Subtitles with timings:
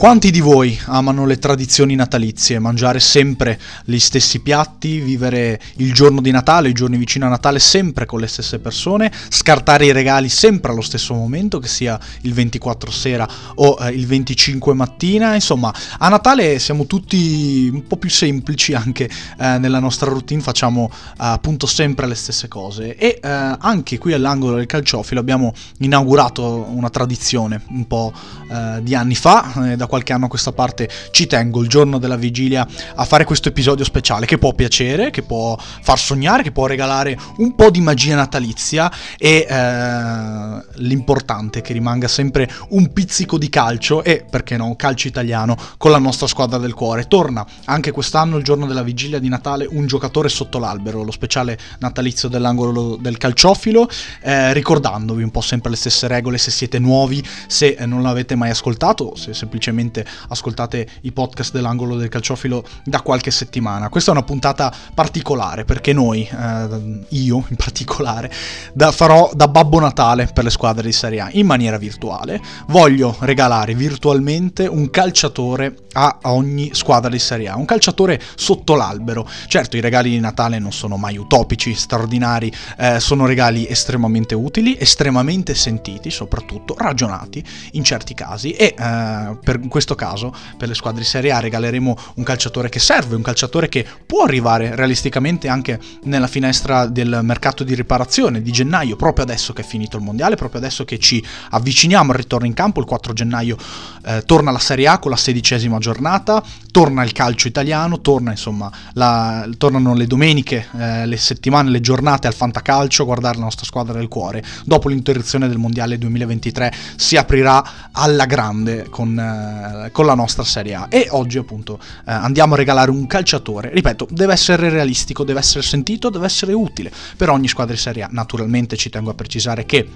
[0.00, 6.22] Quanti di voi amano le tradizioni natalizie, mangiare sempre gli stessi piatti, vivere il giorno
[6.22, 10.30] di Natale, i giorni vicino a Natale sempre con le stesse persone, scartare i regali
[10.30, 15.34] sempre allo stesso momento, che sia il 24 sera o eh, il 25 mattina?
[15.34, 20.90] Insomma, a Natale siamo tutti un po' più semplici anche eh, nella nostra routine, facciamo
[20.90, 22.96] eh, appunto sempre le stesse cose.
[22.96, 28.14] E eh, anche qui all'angolo del calciofilo abbiamo inaugurato una tradizione un po'
[28.50, 31.98] eh, di anni fa, eh, da qualche anno a questa parte ci tengo il giorno
[31.98, 36.52] della vigilia a fare questo episodio speciale che può piacere, che può far sognare, che
[36.52, 42.92] può regalare un po' di magia natalizia e eh, l'importante è che rimanga sempre un
[42.92, 47.08] pizzico di calcio e perché no, calcio italiano con la nostra squadra del cuore.
[47.08, 51.58] Torna anche quest'anno il giorno della vigilia di Natale un giocatore sotto l'albero, lo speciale
[51.80, 53.88] natalizio dell'angolo del calciofilo,
[54.22, 58.50] eh, ricordandovi un po' sempre le stesse regole se siete nuovi, se non l'avete mai
[58.50, 63.88] ascoltato, se semplicemente probabilmente ascoltate i podcast dell'angolo del calciofilo da qualche settimana.
[63.88, 68.30] Questa è una puntata particolare perché noi, eh, io in particolare,
[68.72, 72.40] da, farò da Babbo Natale per le squadre di Serie A in maniera virtuale.
[72.68, 79.28] Voglio regalare virtualmente un calciatore a ogni squadra di Serie A, un calciatore sotto l'albero.
[79.46, 84.76] Certo, i regali di Natale non sono mai utopici, straordinari, eh, sono regali estremamente utili,
[84.78, 87.42] estremamente sentiti, soprattutto ragionati
[87.72, 91.96] in certi casi e eh, per questo caso per le squadre di Serie A regaleremo
[92.16, 97.64] un calciatore che serve, un calciatore che può arrivare realisticamente anche nella finestra del mercato
[97.64, 101.24] di riparazione di gennaio, proprio adesso che è finito il mondiale, proprio adesso che ci
[101.50, 103.56] avviciniamo al ritorno in campo, il 4 gennaio
[104.04, 108.70] eh, torna la Serie A con la sedicesima giornata, torna il calcio italiano, torna insomma,
[108.94, 113.98] la, tornano le domeniche, eh, le settimane, le giornate al fantacalcio, guardare la nostra squadra
[113.98, 114.42] del cuore.
[114.64, 120.44] Dopo l'interruzione del mondiale 2023 si aprirà alla grande con eh, eh, con la nostra
[120.44, 120.86] Serie A.
[120.88, 125.62] E oggi appunto eh, andiamo a regalare un calciatore, ripeto, deve essere realistico, deve essere
[125.62, 128.08] sentito, deve essere utile per ogni squadra di Serie A.
[128.10, 129.88] Naturalmente ci tengo a precisare che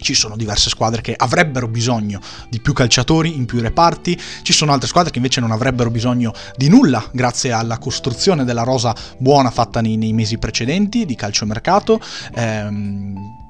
[0.00, 4.72] ci sono diverse squadre che avrebbero bisogno di più calciatori in più reparti, ci sono
[4.72, 9.50] altre squadre che invece non avrebbero bisogno di nulla grazie alla costruzione della rosa buona
[9.50, 12.00] fatta nei, nei mesi precedenti di calciomercato.
[12.34, 13.46] Ehm,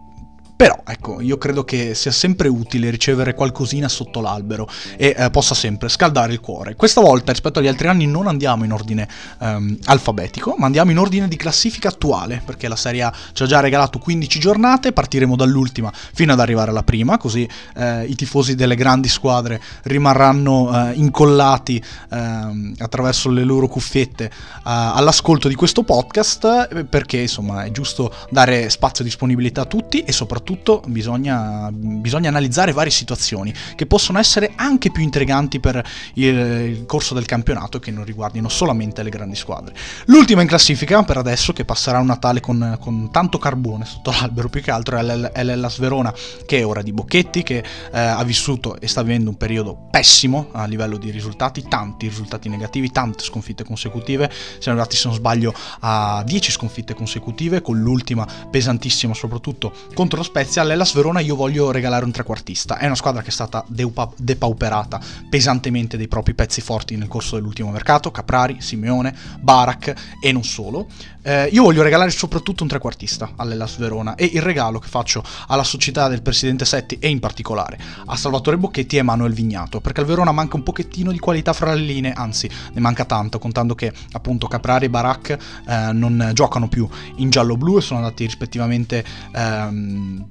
[0.59, 5.55] però, ecco, io credo che sia sempre utile ricevere qualcosina sotto l'albero e eh, possa
[5.55, 6.75] sempre scaldare il cuore.
[6.75, 9.07] Questa volta, rispetto agli altri anni, non andiamo in ordine
[9.39, 13.61] ehm, alfabetico, ma andiamo in ordine di classifica attuale, perché la Serie ci ha già
[13.61, 18.75] regalato 15 giornate, partiremo dall'ultima fino ad arrivare alla prima, così eh, i tifosi delle
[18.75, 21.81] grandi squadre rimarranno eh, incollati
[22.11, 24.31] ehm, attraverso le loro cuffiette eh,
[24.65, 30.11] all'ascolto di questo podcast, perché insomma è giusto dare spazio e disponibilità a tutti e
[30.11, 36.25] soprattutto soprattutto bisogna, bisogna, analizzare varie situazioni che possono essere anche più intriganti per il,
[36.26, 39.75] il corso del campionato che non riguardino solamente le grandi squadre.
[40.06, 44.48] L'ultima in classifica per adesso, che passerà un Natale con, con tanto carbone sotto l'albero
[44.48, 46.14] più che altro, è l'Ellas Verona,
[46.47, 50.48] che è ora di Bocchetti, che eh, ha vissuto e sta vivendo un periodo pessimo
[50.53, 54.30] a livello di risultati, tanti risultati negativi, tante sconfitte consecutive.
[54.59, 60.25] Siamo arrivati, se non sbaglio, a 10 sconfitte consecutive, con l'ultima pesantissima soprattutto contro lo
[60.25, 62.78] Spezia Spezia, all'Ellas Verona io voglio regalare un trequartista.
[62.78, 67.34] È una squadra che è stata deupa- depauperata pesantemente dei propri pezzi forti nel corso
[67.34, 70.87] dell'ultimo mercato, Caprari, Simeone, Barak e non solo.
[71.22, 75.65] Eh, io voglio regalare soprattutto un trequartista all'Ellas Verona e il regalo che faccio alla
[75.65, 80.06] società del presidente Setti e in particolare a Salvatore Bocchetti è Manuel Vignato, perché al
[80.06, 83.93] Verona manca un pochettino di qualità fra le linee, anzi ne manca tanto, contando che
[84.12, 85.31] appunto Caprari e Barak
[85.66, 89.04] eh, non giocano più in giallo-blu e sono andati rispettivamente...
[89.34, 90.28] Ehm,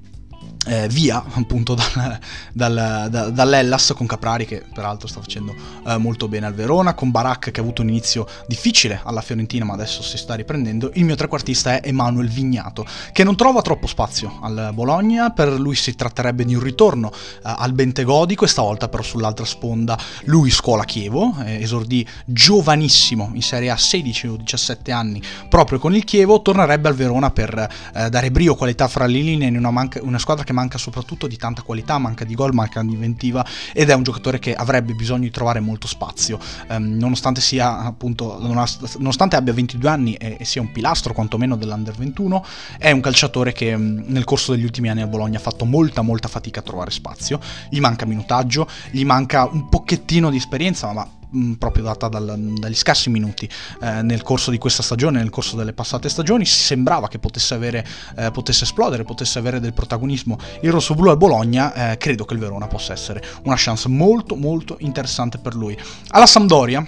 [0.67, 2.19] eh, via appunto dal,
[2.53, 5.55] dal, da, dall'Ellas con Caprari che peraltro sta facendo
[5.85, 9.65] eh, molto bene al Verona, con Barak che ha avuto un inizio difficile alla Fiorentina
[9.65, 10.91] ma adesso si sta riprendendo.
[10.93, 15.75] Il mio trequartista è Emanuel Vignato che non trova troppo spazio al Bologna, per lui
[15.75, 20.83] si tratterebbe di un ritorno eh, al Bentegodi, questa volta però sull'altra sponda lui scuola
[20.83, 26.41] Chievo, eh, esordì giovanissimo in Serie A 16 o 17 anni proprio con il Chievo,
[26.41, 30.19] tornerebbe al Verona per eh, dare brio, qualità fra le linee in una, manca, una
[30.19, 33.93] squadra che manca soprattutto di tanta qualità, manca di gol, manca di inventiva ed è
[33.93, 36.39] un giocatore che avrebbe bisogno di trovare molto spazio,
[36.69, 41.93] um, nonostante sia appunto, nonostante abbia 22 anni e, e sia un pilastro quantomeno dell'Under
[41.95, 42.43] 21,
[42.79, 46.01] è un calciatore che um, nel corso degli ultimi anni a Bologna ha fatto molta
[46.01, 47.39] molta fatica a trovare spazio,
[47.69, 52.75] gli manca minutaggio, gli manca un pochettino di esperienza, ma mh, proprio data dal, dagli
[52.75, 53.49] scarsi minuti
[53.81, 57.85] eh, nel corso di questa stagione, nel corso delle passate stagioni, sembrava che potesse, avere,
[58.17, 62.39] eh, potesse esplodere, potesse avere del protagonismo il rosso-blu al Bologna, eh, credo che il
[62.39, 65.77] Verona possa essere una chance molto molto interessante per lui.
[66.09, 66.85] Alla Sampdoria,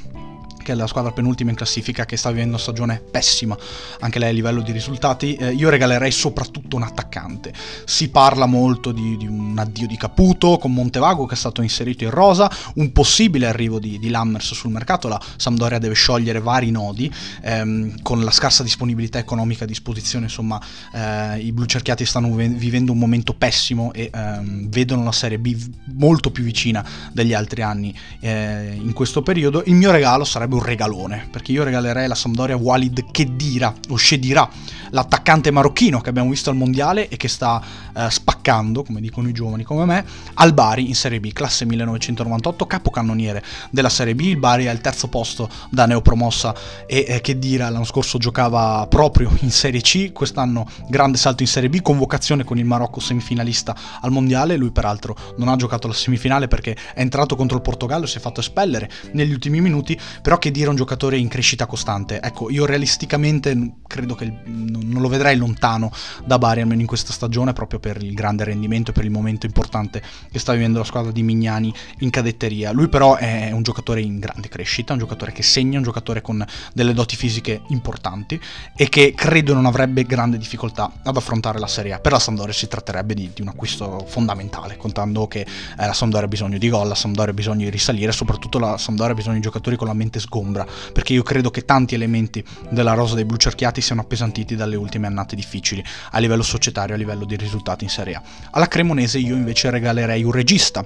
[0.69, 3.57] che è la squadra penultima in classifica che sta vivendo una stagione pessima,
[4.01, 7.51] anche lei a livello di risultati, eh, io regalerei soprattutto un attaccante.
[7.85, 12.03] Si parla molto di, di, un addio di Caputo con Montevago che è stato inserito
[12.03, 16.69] in rosa, un possibile arrivo di, di Lammers sul mercato, la Sampdoria deve sciogliere vari
[16.69, 17.11] nodi,
[17.41, 20.61] ehm, con la scarsa disponibilità economica a disposizione, insomma
[20.93, 25.57] eh, i blu cerchiati stanno vivendo un momento pessimo e ehm, vedono la Serie B
[25.95, 29.63] molto più vicina degli altri anni eh, in questo periodo.
[29.65, 34.49] Il mio regalo sarebbe un regalone, perché io regalerei la Sampdoria Walid Kedira, o Shedira,
[34.91, 37.61] l'attaccante marocchino che abbiamo visto al mondiale e che sta
[37.95, 42.65] eh, spaccando, come dicono i giovani come me, al Bari in Serie B, classe 1998,
[42.65, 44.21] capocannoniere della Serie B.
[44.21, 48.85] Il Bari è al terzo posto da neopromossa e eh, che dire, l'anno scorso giocava
[48.87, 53.75] proprio in Serie C, quest'anno grande salto in Serie B, convocazione con il Marocco semifinalista
[54.01, 54.55] al mondiale.
[54.55, 58.21] Lui, peraltro, non ha giocato la semifinale perché è entrato contro il Portogallo si è
[58.21, 59.99] fatto espellere negli ultimi minuti.
[60.21, 62.21] Però, che dire, è un giocatore in crescita costante.
[62.21, 65.91] Ecco, io realisticamente credo che non lo vedrei lontano
[66.25, 69.45] da Bari, almeno in questa stagione, proprio per il grande rendimento e per il momento
[69.45, 70.01] importante
[70.31, 72.71] che sta vivendo la squadra di Mignani in cadetteria.
[72.71, 76.45] Lui però è un giocatore in grande crescita, un giocatore che segna, un giocatore con
[76.73, 78.39] delle doti fisiche importanti
[78.75, 81.99] e che credo non avrebbe grande difficoltà ad affrontare la Serie A.
[81.99, 85.45] Per la Sampdoria si tratterebbe di, di un acquisto fondamentale, contando che eh,
[85.77, 89.13] la Sampdoria ha bisogno di gol, la Sampdoria ha bisogno di risalire, soprattutto la Sampdoria
[89.13, 92.93] ha bisogno di giocatori con la mente sgombra, perché io credo che tanti elementi della
[92.93, 97.25] rosa dei blu cerchiati siano appesantiti dalle ultime annate difficili a livello societario, a livello
[97.25, 98.21] di risultati in Serie A.
[98.51, 100.85] Alla Cremonese io invece regalerei un regista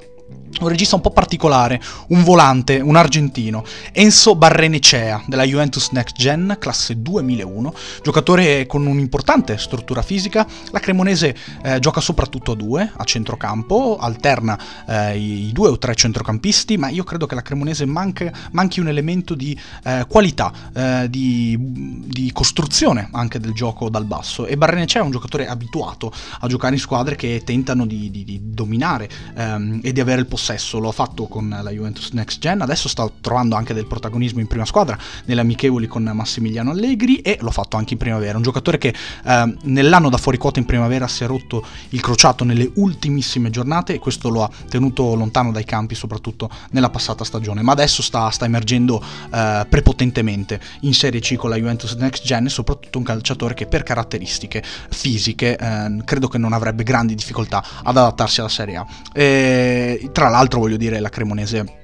[0.62, 6.56] un regista un po' particolare, un volante, un argentino, Enzo Barrenecea della Juventus Next Gen,
[6.60, 10.46] classe 2001, giocatore con un'importante struttura fisica.
[10.72, 15.96] La Cremonese eh, gioca soprattutto a due, a centrocampo, alterna eh, i, due o tre
[15.96, 21.08] centrocampisti, ma io credo che la Cremonese manca, manchi un elemento di eh, qualità, eh,
[21.10, 24.46] di, di, costruzione anche del gioco dal basso.
[24.46, 28.40] E Barrenecea è un giocatore abituato a giocare in squadre che tentano di, di, di
[28.44, 32.62] dominare ehm, e di avere il possesso, lo ha fatto con la Juventus Next Gen,
[32.62, 37.38] adesso sta trovando anche del protagonismo in prima squadra nelle amichevoli con Massimiliano Allegri e
[37.42, 38.94] l'ho fatto anche in primavera, un giocatore che
[39.26, 43.94] eh, nell'anno da fuori quota in primavera si è rotto il crociato nelle ultimissime giornate
[43.94, 48.30] e questo lo ha tenuto lontano dai campi soprattutto nella passata stagione, ma adesso sta,
[48.30, 53.04] sta emergendo eh, prepotentemente in Serie C con la Juventus Next Gen e soprattutto un
[53.04, 58.50] calciatore che per caratteristiche fisiche eh, credo che non avrebbe grandi difficoltà ad adattarsi alla
[58.50, 58.86] Serie A.
[59.14, 61.82] E, tra l'altro voglio dire la Cremonese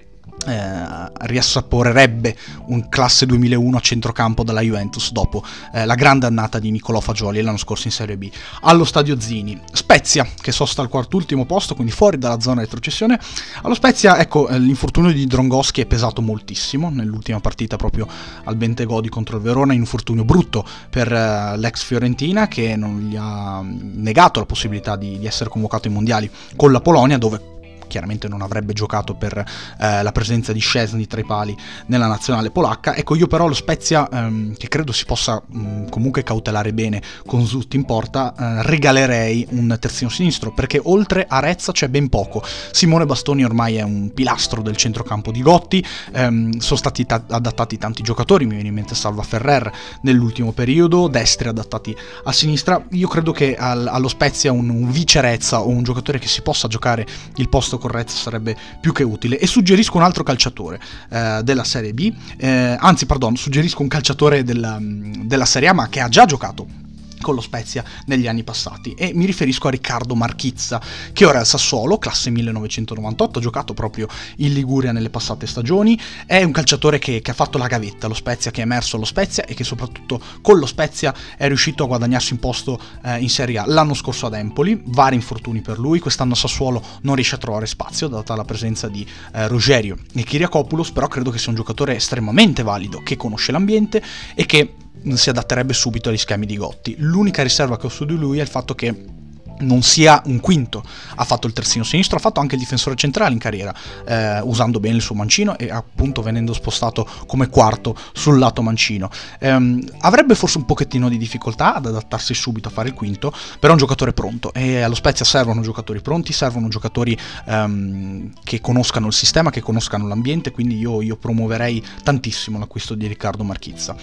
[0.47, 2.35] eh, riassaporerebbe
[2.67, 5.43] un classe 2001 a centrocampo della Juventus dopo
[5.73, 8.29] eh, la grande annata di Niccolò Fagioli l'anno scorso in Serie B
[8.61, 9.59] allo stadio Zini.
[9.71, 13.19] Spezia che sosta al quartultimo posto quindi fuori dalla zona retrocessione.
[13.63, 16.89] Allo Spezia ecco eh, l'infortunio di Drongoschi è pesato moltissimo.
[16.89, 18.07] Nell'ultima partita proprio
[18.45, 23.61] al Bentegodi contro il Verona infortunio brutto per eh, l'ex Fiorentina che non gli ha
[23.61, 27.57] negato la possibilità di, di essere convocato ai mondiali con la Polonia dove
[27.89, 31.57] chiaramente non avrebbe giocato per eh, la presenza di Szczesny tra i pali
[31.87, 32.95] nella nazionale polacca.
[32.95, 37.01] Ecco, io però lo Spezia, ehm, che credo si possa mh, mm, comunque cautelare bene
[37.25, 42.07] con Zutti in porta, eh, regalerei un terzino sinistro, perché oltre a Rezza c'è ben
[42.07, 42.41] poco.
[42.71, 47.77] Simone Bastoni ormai è un pilastro del centrocampo di Gotti, ehm, sono stati ta- adattati
[47.77, 52.81] tanti giocatori, mi viene in mente Salva Ferrer nell'ultimo periodo, destri adattati a sinistra.
[52.91, 56.41] Io credo che al- allo Spezia un, un vice Rezza o un giocatore che si
[56.41, 57.05] possa giocare
[57.35, 59.39] il posto correzza sarebbe più che utile.
[59.39, 64.43] E suggerisco un altro calciatore eh, della Serie B, eh, anzi, pardon, suggerisco un calciatore
[64.43, 66.87] della, della Serie A, ma che ha già giocato
[67.21, 68.93] con lo Spezia negli anni passati.
[68.93, 70.81] E mi riferisco a Riccardo Marchizza
[71.13, 74.07] che ora è al Sassuolo, classe 1998, ha giocato proprio
[74.37, 78.15] in Liguria nelle passate stagioni, è un calciatore che, che ha fatto la gavetta allo
[78.15, 81.87] Spezia, che è emerso allo Spezia e che soprattutto con lo Spezia è riuscito a
[81.87, 83.63] guadagnarsi un posto eh, in Serie A.
[83.67, 87.65] L'anno scorso ad Empoli, vari infortuni per lui, quest'anno a Sassuolo non riesce a trovare
[87.65, 91.95] spazio data la presenza di eh, Rogerio e Kiriakopoulos, però credo che sia un giocatore
[91.95, 94.01] estremamente valido, che conosce l'ambiente
[94.35, 94.75] e che
[95.13, 96.95] si adatterebbe subito agli schemi di Gotti.
[96.99, 99.17] L'unica riserva che ho su di lui è il fatto che
[99.59, 100.83] non sia un quinto.
[101.15, 103.73] Ha fatto il terzino sinistro, ha fatto anche il difensore centrale in carriera,
[104.05, 109.09] eh, usando bene il suo mancino e appunto venendo spostato come quarto sul lato mancino.
[109.39, 113.69] Eh, avrebbe forse un pochettino di difficoltà ad adattarsi subito a fare il quinto, però
[113.69, 119.07] è un giocatore pronto e allo Spezia servono giocatori pronti, servono giocatori ehm, che conoscano
[119.07, 123.95] il sistema, che conoscano l'ambiente, quindi io, io promuoverei tantissimo l'acquisto di Riccardo Marchizza.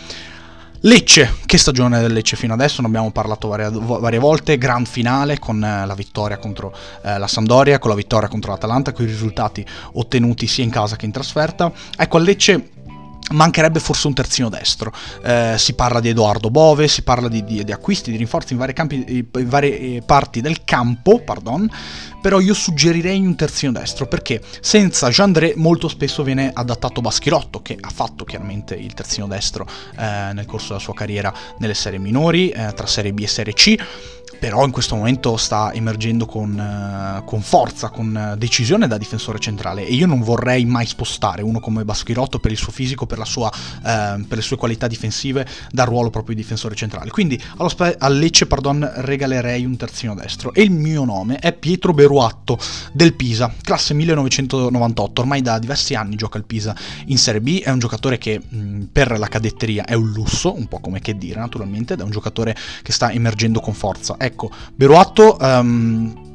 [0.81, 5.39] Lecce, che stagione del Lecce fino adesso, ne abbiamo parlato varie, varie volte, gran finale
[5.39, 9.09] con eh, la vittoria contro eh, la Sampdoria, con la vittoria contro l'Atalanta, con i
[9.09, 11.73] risultati ottenuti sia in casa che in trasferta.
[11.97, 12.71] Ecco, al Lecce
[13.33, 14.93] mancherebbe forse un terzino destro.
[15.23, 18.71] Eh, si parla di Edoardo Bove, si parla di, di, di acquisti, di rinforzi in,
[18.73, 21.69] campi, in varie eh, parti del campo, pardon,
[22.21, 27.77] però io suggerirei un terzino destro perché senza Jandré molto spesso viene adattato Baschirotto, che
[27.79, 29.67] ha fatto chiaramente il terzino destro
[29.99, 33.53] eh, nel corso della sua carriera nelle serie minori, eh, tra Serie B e Serie
[33.53, 33.77] C
[34.39, 39.87] però in questo momento sta emergendo con, uh, con, forza, con decisione da difensore centrale.
[39.87, 43.49] E io non vorrei mai spostare uno come Baschirotto per il suo fisico, per, sua,
[43.49, 43.81] uh,
[44.27, 47.11] per le sue qualità difensive dal ruolo proprio di difensore centrale.
[47.11, 50.53] Quindi spe- a Lecce pardon, regalerei un terzino destro.
[50.53, 52.59] E il mio nome è Pietro Beruatto
[52.93, 56.75] del Pisa, classe 1998, ormai da diversi anni gioca il Pisa
[57.07, 60.67] in Serie B, è un giocatore che mh, per la cadetteria è un lusso, un
[60.67, 64.51] po' come che dire naturalmente, ed è un giocatore che sta emergendo con forza Ecco,
[64.75, 66.26] Beruatto um,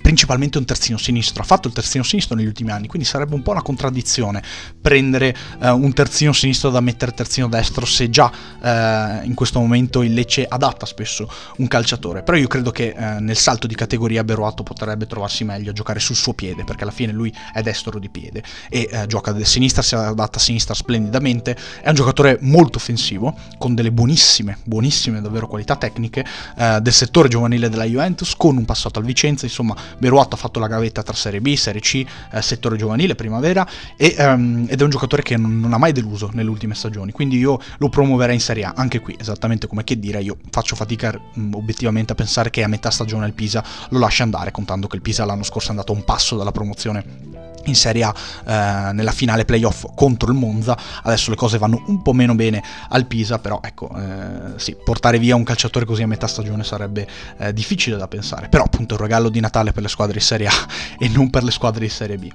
[0.00, 3.42] principalmente un terzino sinistro, ha fatto il terzino sinistro negli ultimi anni, quindi sarebbe un
[3.42, 4.42] po' una contraddizione
[4.80, 10.02] prendere uh, un terzino sinistro da mettere terzino destro se già uh, in questo momento
[10.02, 14.24] il Lecce adatta spesso un calciatore, però io credo che uh, nel salto di categoria
[14.24, 17.98] Beruato potrebbe trovarsi meglio a giocare sul suo piede, perché alla fine lui è destro
[17.98, 22.78] di piede e gioca da sinistra, si adatta a sinistra splendidamente, è un giocatore molto
[22.78, 26.24] offensivo, con delle buonissime, buonissime davvero qualità tecniche
[26.54, 30.66] del settore giovanile della Juventus, con un passato al Vicenza, insomma Beruatto ha fatto la
[30.66, 34.90] gavetta tra Serie B, Serie C, eh, settore giovanile, primavera e, um, ed è un
[34.90, 38.40] giocatore che non, non, ha mai deluso nelle ultime stagioni, quindi io lo promuoverei in
[38.40, 42.14] Serie A, anche qui esattamente come che dire, io faccio fatica mh, mm, obiettivamente a
[42.14, 45.42] pensare che a metà stagione il Pisa lo lasci andare, contando che il Pisa l'anno
[45.42, 48.14] scorso è andato a un passo dalla promozione in Serie A
[48.46, 50.76] eh, nella finale playoff contro il Monza.
[51.02, 55.18] Adesso le cose vanno un po' meno bene al Pisa, però ecco, eh, sì, portare
[55.18, 57.06] via un calciatore così a metà stagione sarebbe
[57.38, 58.48] eh, difficile da pensare.
[58.48, 60.52] Però appunto il regalo di Natale per le squadre di Serie A
[60.98, 62.30] e non per le squadre di Serie B.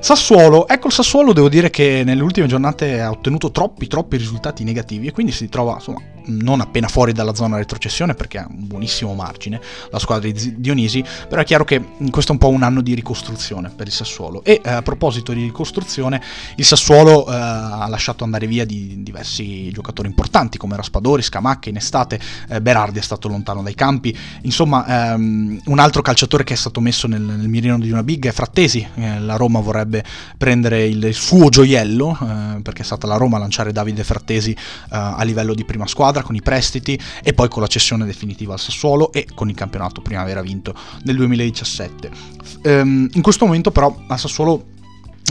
[0.00, 4.64] Sassuolo, ecco il Sassuolo devo dire che nelle ultime giornate ha ottenuto troppi, troppi risultati
[4.64, 8.66] negativi e quindi si trova insomma non appena fuori dalla zona retrocessione perché ha un
[8.66, 9.60] buonissimo margine
[9.90, 12.94] la squadra di Dionisi, però è chiaro che questo è un po' un anno di
[12.94, 14.42] ricostruzione per il Sassuolo.
[14.44, 16.22] E eh, a proposito di ricostruzione
[16.56, 21.76] il Sassuolo eh, ha lasciato andare via di diversi giocatori importanti come Raspadori, Scamacca in
[21.76, 26.56] estate, eh, Berardi è stato lontano dai campi, insomma ehm, un altro calciatore che è
[26.56, 30.04] stato messo nel, nel mirino di una big è Frattesi, eh, la Roma vorrebbe
[30.36, 34.50] prendere il, il suo gioiello eh, perché è stata la Roma a lanciare Davide Frattesi
[34.52, 34.56] eh,
[34.90, 38.52] a livello di prima squadra squadra, con i prestiti e poi con la cessione definitiva
[38.52, 42.10] al Sassuolo e con il campionato primavera vinto nel 2017.
[42.62, 44.66] Ehm, in questo momento però al Sassuolo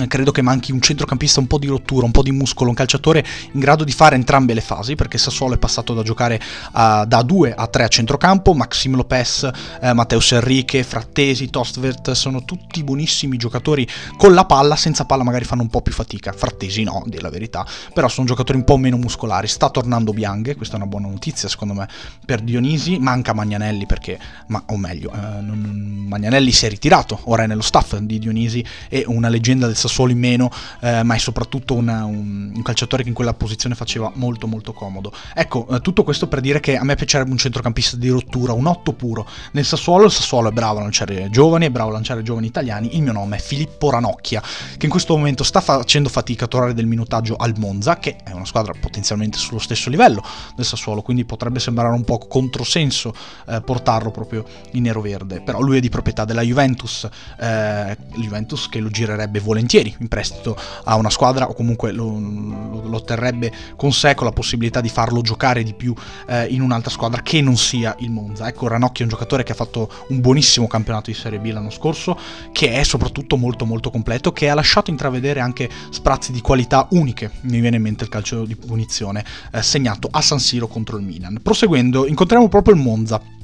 [0.07, 3.23] credo che manchi un centrocampista un po' di rottura, un po' di muscolo, un calciatore
[3.53, 6.39] in grado di fare entrambe le fasi, perché Sassuolo è passato da giocare
[6.73, 9.49] uh, da 2 a 3 a centrocampo, Maxim Lopez,
[9.81, 15.45] eh, Matteus Enrique, Frattesi, Tostvert, sono tutti buonissimi giocatori con la palla, senza palla magari
[15.45, 18.77] fanno un po' più fatica, Frattesi no, di la verità, però sono giocatori un po'
[18.77, 21.87] meno muscolari, sta tornando Bianghe, questa è una buona notizia secondo me
[22.25, 27.43] per Dionisi, manca Magnanelli perché, ma, o meglio, eh, non, Magnanelli si è ritirato, ora
[27.43, 30.49] è nello staff di Dionisi e una leggenda del Sassuolo in meno,
[30.81, 34.73] eh, ma è soprattutto una, un, un, calciatore che in quella posizione faceva molto molto
[34.73, 35.13] comodo.
[35.33, 38.65] Ecco, eh, tutto questo per dire che a me piacerebbe un centrocampista di rottura, un
[38.65, 39.27] otto puro.
[39.51, 42.95] Nel Sassuolo il Sassuolo è bravo a lanciare giovani, è bravo a lanciare giovani italiani,
[42.95, 44.41] il mio nome è Filippo Ranocchia,
[44.77, 48.31] che in questo momento sta facendo fatica a trovare del minutaggio al Monza, che è
[48.31, 50.23] una squadra potenzialmente sullo stesso livello
[50.55, 53.13] del Sassuolo, quindi potrebbe sembrare un po' controsenso
[53.47, 57.07] eh, portarlo proprio in nero-verde, però lui è di proprietà della Juventus,
[57.39, 62.19] eh, Juventus che lo girerebbe volentieri volentieri in prestito a una squadra o comunque lo,
[62.19, 65.93] lo, lo terrebbe con sé con la possibilità di farlo giocare di più
[66.27, 68.47] eh, in un'altra squadra che non sia il Monza.
[68.47, 71.69] Ecco, Ranocchi è un giocatore che ha fatto un buonissimo campionato di Serie B l'anno
[71.69, 72.17] scorso,
[72.51, 77.31] che è soprattutto molto molto completo, che ha lasciato intravedere anche sprazzi di qualità uniche.
[77.41, 79.23] Mi viene in mente il calcio di punizione
[79.53, 81.39] eh, segnato a San Siro contro il Milan.
[81.41, 83.39] Proseguendo, incontriamo proprio il Monza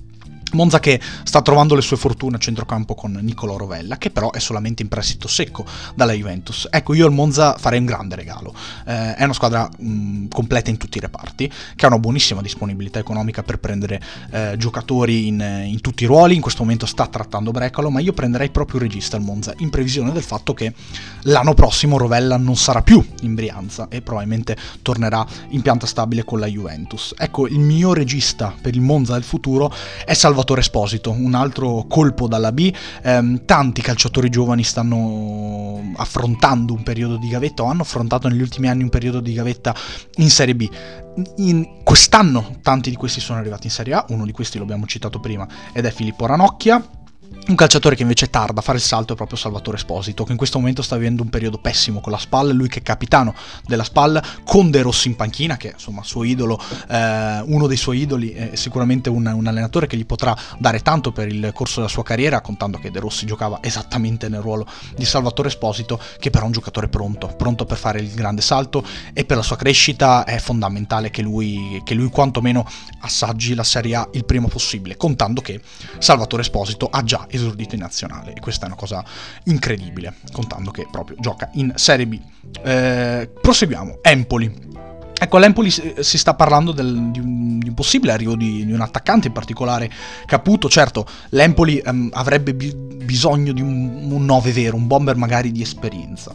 [0.53, 4.39] Monza che sta trovando le sue fortune a centrocampo con Nicolò Rovella, che però è
[4.39, 6.67] solamente in prestito secco dalla Juventus.
[6.71, 8.53] Ecco, io al Monza farei un grande regalo.
[8.85, 12.99] Eh, è una squadra mh, completa in tutti i reparti, che ha una buonissima disponibilità
[12.99, 14.01] economica per prendere
[14.31, 16.35] eh, giocatori in, in, tutti i ruoli.
[16.35, 19.69] In questo momento sta trattando Brecalo, ma io prenderei proprio il regista al Monza, in
[19.69, 20.73] previsione del fatto che
[21.23, 26.39] l'anno prossimo Rovella non sarà più in Brianza e probabilmente tornerà in pianta stabile con
[26.39, 27.13] la Juventus.
[27.17, 29.73] Ecco, il mio regista per il Monza del futuro
[30.05, 32.71] è Salvatore Salvatore Esposito, un altro colpo dalla B.
[33.01, 38.67] Eh, tanti calciatori giovani stanno affrontando un periodo di gavetta o hanno affrontato negli ultimi
[38.67, 39.73] anni un periodo di gavetta
[40.17, 40.69] in Serie B.
[41.37, 45.19] In quest'anno tanti di questi sono arrivati in Serie A, uno di questi l'abbiamo citato
[45.19, 46.87] prima ed è Filippo Ranocchia
[47.47, 50.37] un calciatore che invece tarda a fare il salto è proprio Salvatore Esposito, che in
[50.37, 53.33] questo momento sta vivendo un periodo pessimo con la SPAL, lui che è capitano
[53.65, 58.01] della SPAL, con De Rossi in panchina, che insomma suo idolo, eh, uno dei suoi
[58.01, 61.91] idoli, è sicuramente un, un, allenatore che gli potrà dare tanto per il corso della
[61.91, 66.43] sua carriera, contando che De Rossi giocava esattamente nel ruolo di Salvatore Esposito, che però
[66.43, 70.25] è un giocatore pronto, pronto per fare il grande salto e per la sua crescita
[70.25, 72.67] è fondamentale che lui, che lui quantomeno
[73.01, 75.61] assaggi la Serie A il prima possibile, contando che
[75.99, 79.03] Salvatore Esposito ha già esordito in nazionale e questa è una cosa
[79.45, 82.19] incredibile, contando che proprio gioca in Serie B.
[82.63, 84.65] Eh, proseguiamo, Empoli.
[85.19, 88.81] Ecco, all'Empoli si sta parlando del, di, un, di, un, possibile arrivo di, di, un
[88.81, 89.89] attaccante, in particolare
[90.27, 90.69] Caputo.
[90.69, 95.61] Certo, l'Empoli um, avrebbe bi- bisogno di un, un 9 vero, un bomber magari di
[95.63, 96.31] esperienza.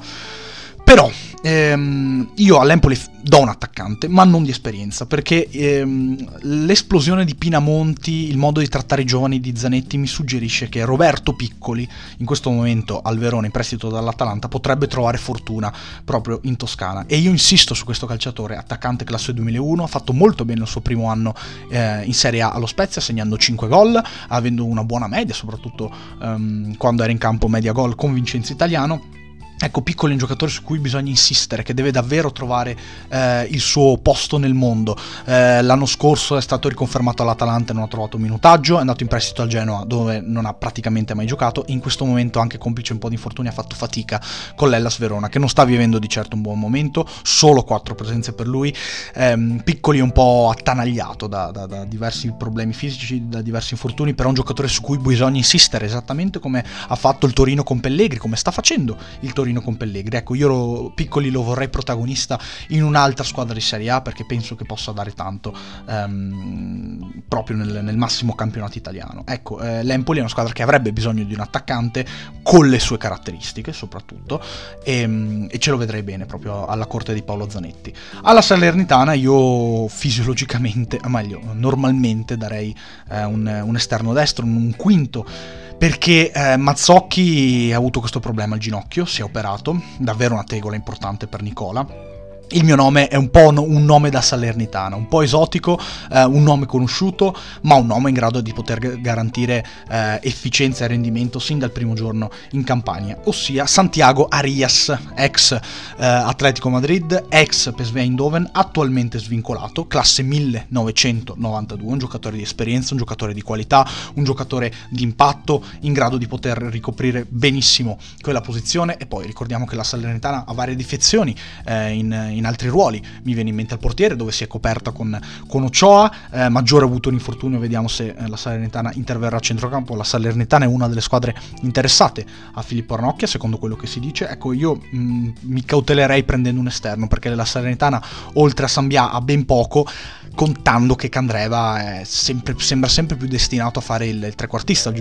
[0.93, 7.35] Però ehm, io all'Empoli do un attaccante, ma non di esperienza, perché ehm, l'esplosione di
[7.35, 12.27] Pinamonti, il modo di trattare i giovani di Zanetti mi suggerisce che Roberto Piccoli, in
[12.27, 15.73] questo momento al Verona in prestito dall'Atalanta, potrebbe trovare fortuna
[16.05, 17.07] proprio in Toscana.
[17.07, 20.83] E io insisto su questo calciatore, attaccante classe 2001, ha fatto molto bene il suo
[20.83, 21.33] primo anno
[21.71, 26.77] eh, in Serie A allo Spezia, segnando 5 gol, avendo una buona media, soprattutto ehm,
[26.77, 29.21] quando era in campo media gol con Vincenzo Italiano
[29.65, 32.77] Ecco, Piccolo è un giocatore su cui bisogna insistere, che deve davvero trovare
[33.09, 34.97] eh, il suo posto nel mondo.
[35.25, 39.09] Eh, l'anno scorso è stato riconfermato all'Atalanta e non ha trovato minutaggio, è andato in
[39.09, 42.99] prestito al Genoa dove non ha praticamente mai giocato in questo momento anche complice un
[42.99, 44.21] po' di infortuni ha fatto fatica
[44.57, 48.33] con l'Ellas Verona che non sta vivendo di certo un buon momento, solo quattro presenze
[48.33, 48.75] per lui.
[49.15, 54.13] Eh, Piccoli è un po' attanagliato da, da, da diversi problemi fisici, da diversi infortuni,
[54.13, 57.79] però è un giocatore su cui bisogna insistere esattamente come ha fatto il Torino con
[57.79, 60.17] Pellegri, come sta facendo il Torino Torino con Pellegri.
[60.17, 64.55] Ecco, io lo, Piccoli lo vorrei protagonista in un'altra squadra di Serie A perché penso
[64.55, 65.55] che possa dare tanto
[65.87, 69.25] um, proprio nel, nel, massimo campionato italiano.
[69.27, 72.07] Ecco, eh, l'Empoli è una squadra che avrebbe bisogno di un attaccante
[72.43, 74.43] con le sue caratteristiche soprattutto
[74.83, 77.93] e, um, e ce lo vedrei bene proprio alla corte di Paolo Zanetti.
[78.23, 82.75] Alla Salernitana io fisiologicamente, o meglio, normalmente darei
[83.11, 88.61] eh, un, un esterno destro, un quinto perché eh, Mazzocchi ha avuto questo problema al
[88.61, 92.12] ginocchio, si è operato, davvero una tegola importante per Nicola
[92.53, 95.79] il mio nome è un po' un nome da salernitana, un po' esotico,
[96.11, 100.89] eh, un nome conosciuto, ma un nome in grado di poter garantire eh, efficienza e
[100.89, 105.61] rendimento sin dal primo giorno in campagna, ossia Santiago Arias, ex eh,
[106.05, 113.33] Atletico Madrid, ex PSV Eindhoven, attualmente svincolato, classe 1992, un giocatore di esperienza, un giocatore
[113.35, 118.97] di qualità, un giocatore di impatto, in grado di poter ricoprire benissimo quella posizione.
[118.99, 121.35] E poi ricordiamo che la Salernitana ha varie difezioni
[121.65, 123.03] eh, in, in in altri ruoli.
[123.23, 126.85] Mi viene in mente il portiere dove si è coperta con, con Ochoa, eh, Maggiore
[126.85, 129.95] ha avuto un infortunio, vediamo se eh, la Salernitana interverrà a centrocampo.
[129.95, 134.29] La Salernitana è una delle squadre interessate a Filippo Arnocchia, secondo quello che si dice.
[134.29, 138.03] Ecco, io mh, mm, mi cautelerei prendendo un esterno perché la Salernitana,
[138.35, 139.87] oltre a Sambia, ha ben poco
[140.35, 144.93] contando che Candreva sempre, sembra sempre più destinato a fare il, il trequartista,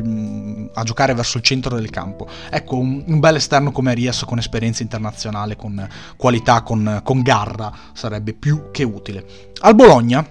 [0.73, 2.27] a giocare verso il centro del campo.
[2.49, 7.71] Ecco, un, un bel esterno come Arias con esperienza internazionale, con qualità, con, con garra,
[7.93, 9.25] sarebbe più che utile.
[9.61, 10.25] Al Bologna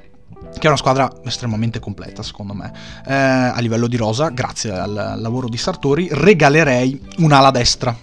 [0.53, 2.73] che è una squadra estremamente completa secondo me.
[3.07, 7.95] Eh, a livello di rosa, grazie al lavoro di Sartori, regalerei un'ala destra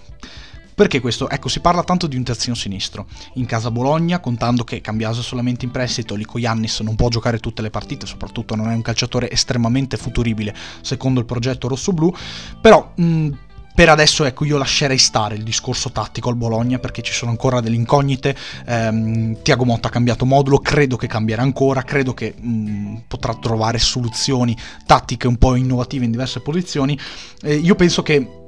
[0.77, 1.27] perché questo?
[1.27, 3.07] Ecco, si parla tanto di un terzino sinistro.
[3.33, 7.39] In casa Bologna, contando che Cambiaso è solamente in prestito, Lico Iannis non può giocare
[7.39, 12.13] tutte le partite, soprattutto non è un calciatore estremamente futuribile secondo il progetto rosso-blu,
[12.61, 12.91] però...
[12.95, 13.29] Mh,
[13.77, 17.59] per adesso ecco io lascerei stare il discorso tattico al Bologna perché ci sono ancora
[17.59, 18.35] delle incognite
[18.65, 23.77] ehm, Tiago Motta ha cambiato modulo credo che cambierà ancora credo che mh, potrà trovare
[23.77, 26.97] soluzioni tattiche un po' innovative in diverse posizioni
[27.43, 28.45] eh, io penso che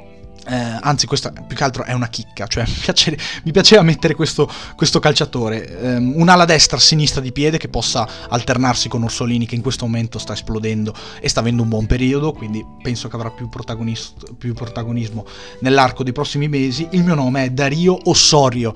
[0.49, 4.15] eh, anzi, questa più che altro è una chicca, cioè mi, piace, mi piaceva mettere
[4.15, 9.55] questo, questo calciatore, eh, un'ala destra, sinistra di piede che possa alternarsi con Orsolini che
[9.55, 13.29] in questo momento sta esplodendo e sta avendo un buon periodo, quindi penso che avrà
[13.29, 13.47] più,
[14.37, 15.25] più protagonismo
[15.61, 16.87] nell'arco dei prossimi mesi.
[16.91, 18.73] Il mio nome è Dario Ossorio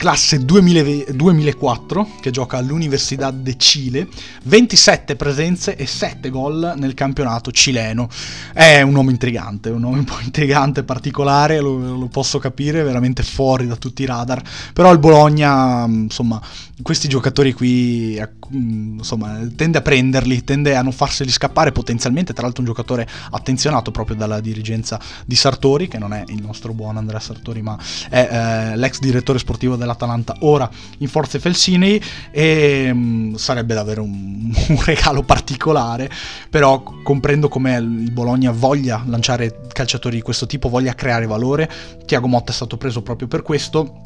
[0.00, 4.08] classe 2000, 2004 che gioca all'Università de Chile,
[4.44, 8.08] 27 presenze e 7 gol nel campionato cileno.
[8.54, 13.22] È un uomo intrigante, un uomo un po' intrigante, particolare, lo, lo posso capire, veramente
[13.22, 16.40] fuori da tutti i radar, però il Bologna, insomma,
[16.80, 18.18] questi giocatori qui
[18.52, 23.90] insomma, tende a prenderli, tende a non farseli scappare potenzialmente, tra l'altro un giocatore attenzionato
[23.90, 28.28] proprio dalla dirigenza di Sartori, che non è il nostro buon Andrea Sartori, ma è
[28.72, 34.02] eh, l'ex direttore sportivo della dell'Atalanta ora in Forze Felsinei e mh, mm, sarebbe davvero
[34.02, 36.10] un, un, regalo particolare,
[36.48, 41.70] però comprendo come il Bologna voglia lanciare calciatori di questo tipo, voglia creare valore,
[42.06, 44.02] Tiago Motta è stato preso proprio per questo.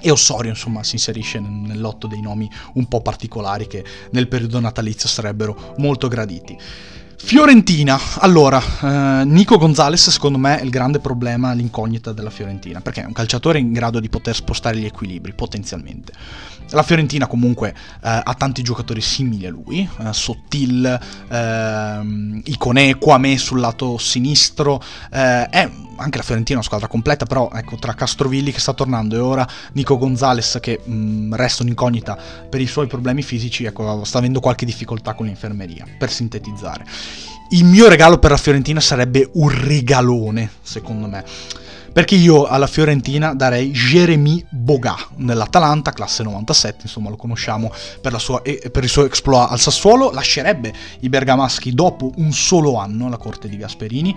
[0.00, 4.60] E Ossorio, insomma, si inserisce nel lotto dei nomi un po' particolari che nel periodo
[4.60, 6.56] natalizio sarebbero molto graditi.
[7.20, 13.02] Fiorentina, allora, eh, Nico Gonzalez secondo me è il grande problema, l'incognita della Fiorentina, perché
[13.02, 16.12] è un calciatore in grado di poter spostare gli equilibri, potenzialmente.
[16.70, 23.38] La Fiorentina comunque eh, ha tanti giocatori simili a lui, eh, Sottil, eh, Icone, Quame
[23.38, 27.94] sul lato sinistro, eh, è anche la Fiorentina è una squadra completa, però ecco, tra
[27.94, 32.16] Castrovilli che sta tornando e ora Nico Gonzalez che mh, mm, resta un'incognita
[32.48, 36.84] per i suoi problemi fisici, ecco, sta avendo qualche difficoltà con l'infermeria, per sintetizzare.
[37.50, 41.24] Il mio regalo per la Fiorentina sarebbe un regalone, secondo me.
[41.98, 48.40] Perché io alla Fiorentina darei Jeremy Boga nell'Atalanta, classe 97, insomma lo conosciamo per, sua,
[48.40, 53.48] per, il suo exploit al Sassuolo, lascerebbe i bergamaschi dopo un solo anno alla corte
[53.48, 54.14] di Gasperini,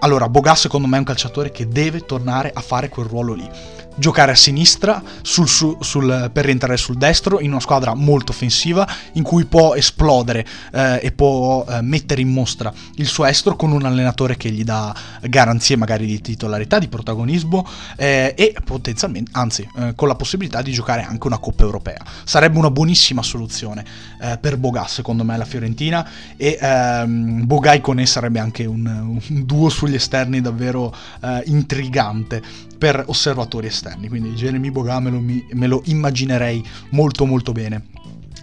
[0.00, 3.48] allora, Boga secondo me è un calciatore che deve tornare a fare quel ruolo lì
[3.94, 8.88] giocare a sinistra sul, sul, sul, per rientrare sul destro in una squadra molto offensiva
[9.12, 13.72] in cui può esplodere eh, e può eh, mettere in mostra il suo estro con
[13.72, 19.66] un allenatore che gli dà garanzie magari di titolarità, di protagonismo eh, e potenzialmente, anzi,
[19.78, 22.02] eh, con la possibilità di giocare anche una Coppa Europea.
[22.24, 23.84] Sarebbe una buonissima soluzione
[24.20, 28.86] eh, per Boga, secondo me, la Fiorentina e ehm, Boga e Conè sarebbe anche un,
[28.86, 32.42] un, duo sugli esterni davvero eh, intrigante
[32.82, 37.86] per osservatori esterni, quindi Jeremy Boga me lo, me lo immaginerei molto molto bene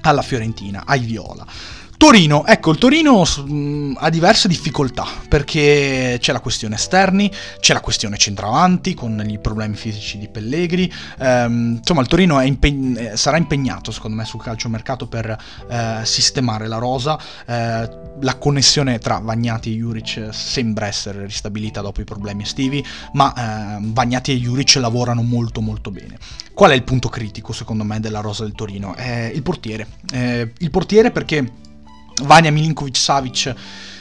[0.01, 1.45] alla Fiorentina, ai Viola.
[1.99, 7.81] Torino, ecco, il Torino mh, ha diverse difficoltà perché c'è la questione esterni, c'è la
[7.81, 13.35] questione centravanti con i problemi fisici di Pellegri, ehm, insomma il Torino impeg- eh, sarà
[13.35, 15.37] impegnato secondo me sul calciomercato per
[15.69, 17.89] eh, sistemare la rosa, eh,
[18.21, 22.81] la connessione tra Vagnati e Juric sembra essere ristabilita dopo i problemi estivi,
[23.11, 23.33] ma
[23.75, 26.17] eh, Vagnati e Juric lavorano molto molto bene.
[26.53, 28.95] Qual è il punto critico secondo me della rosa del Torino?
[28.95, 31.67] È il portiere, eh, il portiere perché
[32.23, 33.53] Vania Milinkovic Savic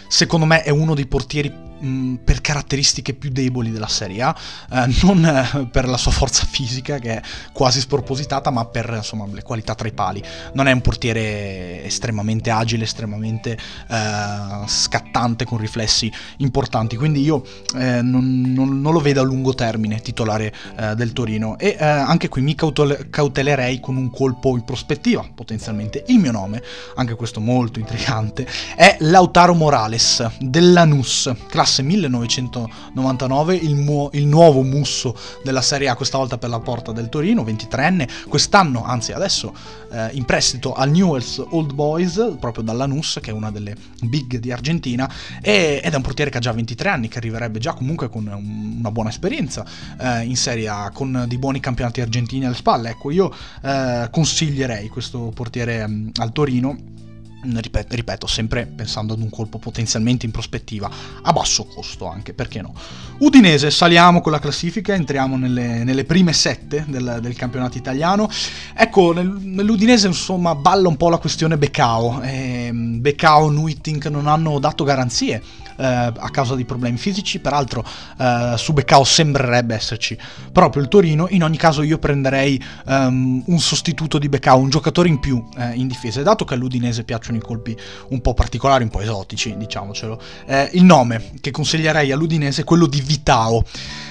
[0.09, 5.25] secondo me è uno dei portieri mh, per caratteristiche più deboli della Serie eh, non
[5.25, 9.75] eh, per la sua forza fisica che è quasi spropositata, ma per insomma, le qualità
[9.75, 10.23] tra i pali.
[10.55, 13.53] Non è un portiere estremamente agile, estremamente
[13.89, 17.45] eh, scattante con riflessi importanti, quindi io
[17.77, 21.85] eh, non, non, non, lo vedo a lungo termine titolare eh, del Torino e eh,
[21.85, 26.05] anche qui mi cautelerei con un colpo in prospettiva potenzialmente.
[26.09, 26.63] Il mio nome,
[26.97, 34.63] anche questo molto intrigante, è Lautaro Morales dell'Anus, classe classe 1999, il, mu- il, nuovo
[34.63, 39.55] musso della Serie A, questa volta per la porta del Torino, 23enne, quest'anno, anzi adesso
[39.93, 44.39] eh, in prestito al Newell's Old Boys, proprio dalla NUS, che è una delle big
[44.39, 47.75] di Argentina, e, ed è un portiere che ha già 23 anni, che arriverebbe già
[47.75, 49.67] comunque con un, una buona esperienza
[50.01, 52.91] eh, in Serie A, con dei buoni campionati argentini alle spalle.
[52.91, 53.31] Ecco, io
[53.63, 56.97] eh, consiglierei questo portiere mh, mm, al Torino
[57.41, 60.91] Ripeto, ripeto, sempre pensando ad un colpo potenzialmente in prospettiva,
[61.23, 62.75] a basso costo anche, perché no?
[63.19, 68.29] Udinese, saliamo con la classifica, entriamo nelle, nelle prime sette del, del, campionato italiano.
[68.75, 72.21] Ecco, nel, nell'Udinese insomma balla un po' la questione Becao.
[72.23, 75.43] Eh, Becao, Nuitink non hanno dato garanzie
[75.79, 77.85] eh, a causa di problemi fisici, peraltro
[78.19, 80.19] eh, su Becao sembrerebbe esserci
[80.53, 85.09] proprio il Torino, in ogni caso io prenderei um, un sostituto di Becao, un giocatore
[85.09, 87.77] in più eh, in difesa, dato che all'Udinese piacciono i colpi
[88.09, 92.87] un po' particolari, un po' esotici, diciamocelo, eh, il nome che consiglierei all'Udinese è quello
[92.87, 93.65] di Vitao.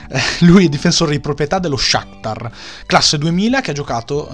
[0.41, 2.52] lui è difensore di proprietà dello Shakhtar,
[2.86, 4.34] classe 2000 che ha giocato eh,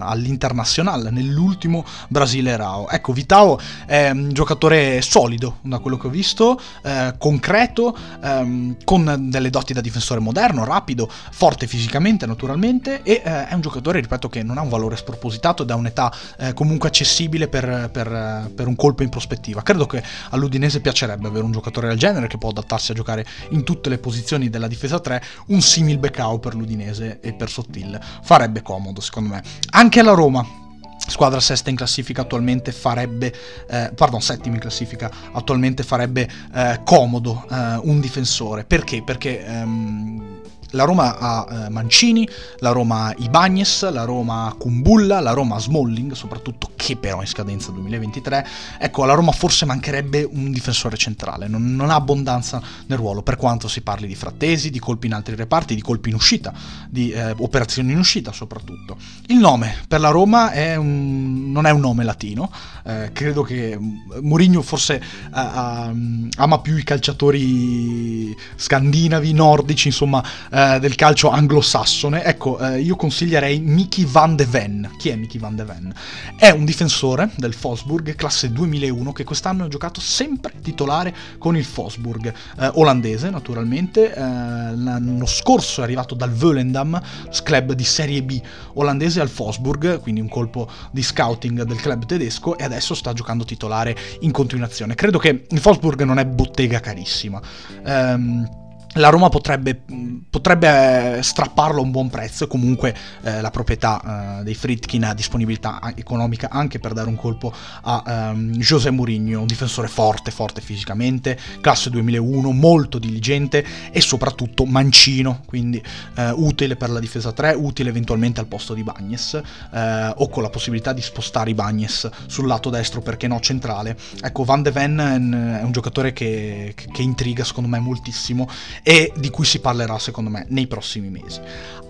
[0.00, 2.88] all'Internazionale nell'ultimo Brasile Rao.
[2.88, 9.28] Ecco, Vitao è un giocatore solido da quello che ho visto, eh, concreto, ehm, con
[9.30, 14.28] delle doti da difensore moderno, rapido, forte fisicamente naturalmente e eh, è un giocatore, ripeto,
[14.28, 18.66] che non ha un valore spropositato ed ha un'età eh, comunque accessibile per, per, per
[18.66, 19.62] un colpo in prospettiva.
[19.62, 23.64] Credo che all'Udinese piacerebbe avere un giocatore del genere che può adattarsi a giocare in
[23.64, 27.98] tutte le posizioni della difesa 3, un simil Becao per l'Udinese e per Sottil.
[28.22, 29.42] Farebbe comodo secondo me.
[29.70, 30.66] Anche la Roma
[31.08, 33.32] squadra sesta in classifica attualmente farebbe,
[33.68, 38.64] eh, pardon, settima in classifica attualmente farebbe eh, comodo eh, un difensore.
[38.64, 39.02] Perché?
[39.02, 40.40] Perché ehm,
[40.72, 42.28] la Roma ha eh, Mancini,
[42.58, 47.26] la Roma Ibagnes, la Roma ha Kumbulla, la Roma Smalling, soprattutto che però è in
[47.26, 48.46] scadenza 2023.
[48.78, 53.36] Ecco, alla Roma forse mancherebbe un difensore centrale, non, non, ha abbondanza nel ruolo, per
[53.36, 56.52] quanto si parli di frattesi, di colpi in altri reparti, di colpi in uscita,
[56.88, 58.96] di eh, operazioni in uscita soprattutto.
[59.26, 62.50] Il nome per la Roma è un, non è un nome latino,
[62.84, 63.78] eh, credo che
[64.20, 70.22] Mourinho forse eh, ama più i calciatori scandinavi, nordici, insomma
[70.58, 74.90] eh, del calcio anglosassone, ecco, eh, io consiglierei Mickey van de Ven.
[74.98, 75.94] Chi è Mickey van de Ven?
[76.36, 81.64] È un difensore del Fosburg, classe 2001, che quest'anno ha giocato sempre titolare con il
[81.64, 82.26] Fosburg,
[82.58, 87.00] eh, olandese naturalmente, eh, l'anno scorso è arrivato dal Volendam,
[87.44, 88.40] club di Serie B
[88.74, 93.44] olandese al Fosburg, quindi un colpo di scouting del club tedesco e adesso sta giocando
[93.44, 94.96] titolare in continuazione.
[94.96, 97.40] Credo che il Fosburg non è bottega carissima.
[97.84, 99.82] Ehm, la Roma potrebbe,
[100.28, 105.14] potrebbe, strapparlo a un buon prezzo e comunque eh, la proprietà eh, dei Fritkin ha
[105.14, 110.60] disponibilità economica anche per dare un colpo a um, José Mourinho, un difensore forte, forte
[110.60, 115.82] fisicamente, classe 2001, molto diligente e soprattutto mancino, quindi
[116.16, 119.40] eh, utile per la difesa 3, utile eventualmente al posto di Bagnes
[119.72, 123.96] eh, o con la possibilità di spostare i Bagnes sul lato destro perché no centrale.
[124.22, 128.48] Ecco, Van de Ven è un giocatore che, che intriga secondo me moltissimo
[128.82, 131.40] e di cui si parlerà secondo me nei prossimi mesi.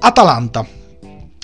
[0.01, 0.67] Atalanta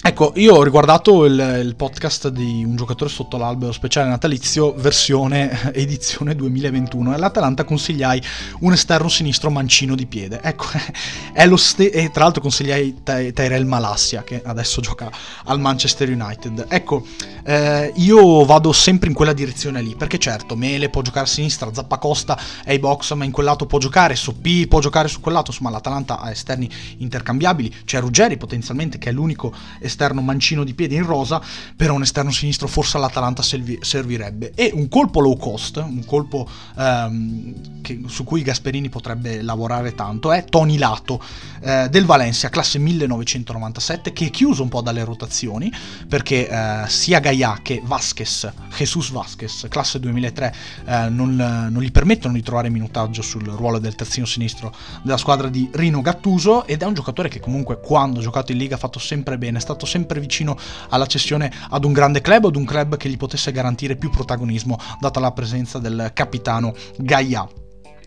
[0.06, 5.72] Ecco, io ho riguardato il, il, podcast di un giocatore sotto l'albero speciale natalizio, versione
[5.72, 8.22] edizione 2021, e all'Atalanta consigliai
[8.60, 10.42] un esterno sinistro mancino di piede.
[10.42, 10.66] Ecco,
[11.32, 15.10] è lo ste- e tra l'altro consigliai Ty- Tyrell Malassia, che adesso gioca
[15.44, 16.66] al Manchester United.
[16.68, 17.06] Ecco,
[17.42, 21.72] eh, io vado sempre in quella direzione lì, perché certo, Mele può giocare a sinistra,
[21.72, 25.32] Zappacosta è i box, ma in quel lato può giocare, Soppi può giocare su quel
[25.32, 30.64] lato, insomma l'Atalanta ha esterni intercambiabili, c'è Ruggeri potenzialmente che è l'unico esterno esterno mancino
[30.64, 31.40] di piede in rosa,
[31.76, 34.52] però un esterno sinistro forse all'Atalanta servi- servirebbe.
[34.54, 40.32] E un colpo low cost, un colpo ehm, che, su cui Gasperini potrebbe lavorare tanto,
[40.32, 41.22] è Tony Lato
[41.60, 45.72] eh, del Valencia, classe 1997, che è chiuso un po' dalle rotazioni,
[46.08, 50.54] perché eh, sia Gaia che Vasquez, Jesus Vasquez, classe 2003,
[50.86, 55.48] eh, non, non, gli permettono di trovare minutaggio sul ruolo del terzino sinistro della squadra
[55.48, 58.78] di Rino Gattuso, ed è un giocatore che comunque quando ha giocato in Liga ha
[58.78, 60.56] fatto sempre bene, è stato stato sempre vicino
[60.88, 64.78] alla cessione ad un grande club, ad un club che gli potesse garantire più protagonismo
[64.98, 67.63] data la presenza del capitano Gaia.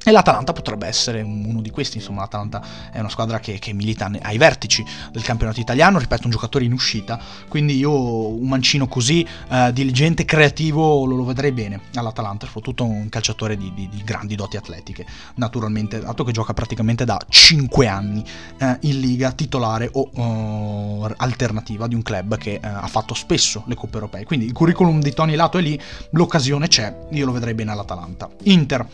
[0.08, 4.10] E l'Atalanta potrebbe essere uno di questi, insomma l'Atalanta è una squadra che, che, milita
[4.22, 9.28] ai vertici del campionato italiano, ripeto un giocatore in uscita, quindi io un mancino così
[9.50, 14.36] eh, diligente, creativo lo, lo, vedrei bene all'Atalanta, soprattutto un calciatore di, di, di, grandi
[14.36, 18.24] doti atletiche, naturalmente, dato che gioca praticamente da 5 anni
[18.60, 23.66] eh, in Liga titolare o uh, alternativa di un club che uh, ha fatto spesso
[23.68, 25.78] le coppe europee, quindi il curriculum di Tony Lato è lì,
[26.12, 28.30] l'occasione c'è, io lo vedrei bene all'Atalanta.
[28.44, 28.88] Inter.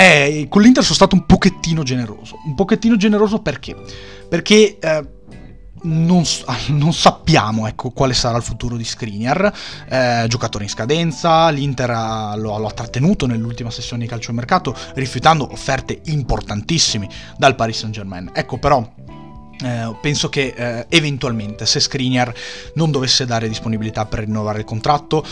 [0.00, 2.36] Eh, con l'Inter sono stato un pochettino generoso.
[2.46, 3.74] Un pochettino generoso perché?
[4.28, 5.08] Perché eh,
[5.82, 6.22] non,
[6.68, 9.52] non, sappiamo ecco, quale sarà il futuro di Skriniar,
[9.88, 15.50] eh, giocatore in scadenza, l'Inter ha, lo, lo, ha trattenuto nell'ultima sessione di calciomercato rifiutando
[15.50, 18.30] offerte importantissime dal Paris Saint Germain.
[18.32, 18.88] Ecco però
[19.64, 22.32] eh, penso che eh, eventualmente se Skriniar
[22.74, 25.24] non dovesse dare disponibilità per rinnovare il contratto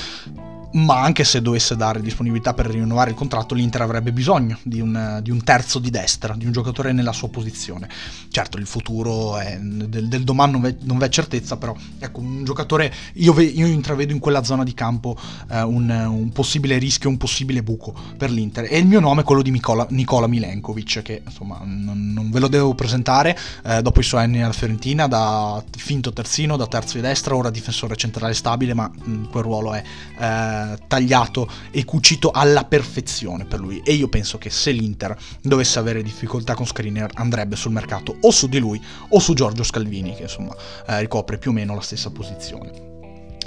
[0.72, 5.20] ma anche se dovesse dare disponibilità per rinnovare il contratto, l'Inter avrebbe bisogno di un,
[5.22, 7.88] di un terzo di destra, di un giocatore nella sua posizione.
[8.30, 12.92] Certo, il futuro è, del, del, domani non non v'è, certezza, però ecco, un giocatore,
[13.14, 15.16] io, ve, io intravedo in quella zona di campo
[15.50, 18.66] eh, un, un, possibile rischio, un possibile buco per l'Inter.
[18.68, 22.40] E il mio nome è quello di Nicola, Nicola Milenkovic, che insomma non, non, ve
[22.40, 26.96] lo devo presentare, eh, dopo i suoi anni alla Fiorentina, da finto terzino, da terzo
[26.96, 29.82] di destra, ora difensore centrale stabile, ma mh, quel ruolo è...
[30.18, 30.55] Eh,
[30.86, 36.02] tagliato e cucito alla perfezione per lui e io penso che se l'Inter dovesse avere
[36.02, 40.22] difficoltà con Skriniar andrebbe sul mercato o su di lui o su Giorgio Scalvini che
[40.22, 40.54] insomma
[40.86, 42.95] eh, ricopre più o meno la stessa posizione.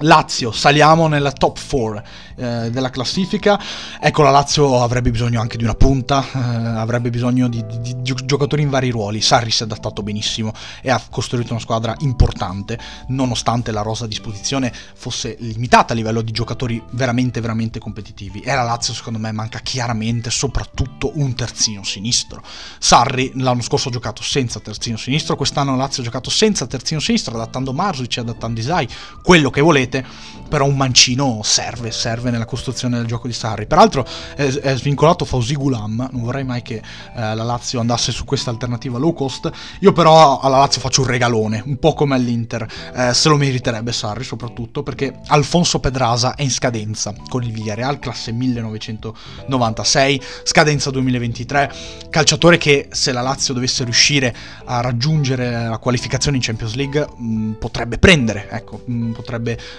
[0.02, 2.04] Lazio, saliamo nella top 4
[2.36, 3.60] eh, della classifica.
[4.00, 8.16] Ecco, la Lazio avrebbe bisogno anche di una punta, eh, avrebbe bisogno di, di, di,
[8.24, 9.20] giocatori in vari ruoli.
[9.20, 14.08] Sarri si è adattato benissimo e ha costruito una squadra importante, nonostante la rosa a
[14.08, 18.40] disposizione fosse limitata a livello di giocatori veramente, veramente competitivi.
[18.40, 22.42] E la Lazio, secondo me, manca chiaramente soprattutto un terzino sinistro.
[22.78, 27.02] Sarri l'anno scorso ha giocato senza terzino sinistro, quest'anno la Lazio ha giocato senza terzino
[27.02, 28.88] sinistro, adattando Marsuic, adattando Isai,
[29.22, 30.06] quello che volete rete,
[30.48, 33.66] però un mancino serve, serve nella costruzione del gioco di Sarri.
[33.66, 36.82] Peraltro è, è svincolato Fausi Gulam, non vorrei mai che eh,
[37.14, 39.50] la Lazio andasse su questa alternativa low cost,
[39.80, 43.92] io però alla Lazio faccio un regalone, un po' come all'Inter, eh, se lo meriterebbe
[43.92, 51.72] Sarri soprattutto perché Alfonso Pedrasa è in scadenza con il Villarreal, classe 1996, scadenza 2023,
[52.10, 57.24] calciatore che se la Lazio dovesse riuscire a raggiungere la qualificazione in Champions League mh,
[57.24, 59.12] mm, potrebbe prendere, ecco, mh, mm,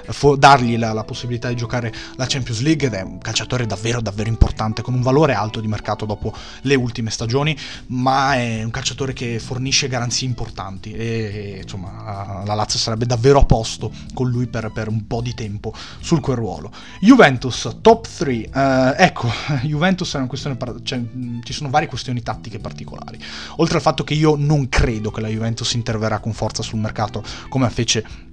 [0.07, 4.01] potrebbe dargli la, la, possibilità di giocare la Champions League ed è un calciatore davvero
[4.01, 6.33] davvero importante con un valore alto di mercato dopo
[6.63, 12.55] le ultime stagioni ma è un calciatore che fornisce garanzie importanti e, e insomma la
[12.55, 16.37] Lazio sarebbe davvero a posto con lui per, per un po' di tempo sul quel
[16.37, 16.71] ruolo.
[17.01, 19.31] Juventus top 3 uh, eh, ecco
[19.63, 21.01] Juventus è una questione cioè,
[21.43, 23.19] ci sono varie questioni tattiche particolari.
[23.57, 27.23] Oltre al fatto che io non credo che la Juventus interverrà con forza sul mercato
[27.49, 28.29] come fece